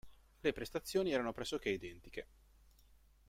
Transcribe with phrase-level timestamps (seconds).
[0.39, 2.27] Le prestazioni erano pressoché identiche.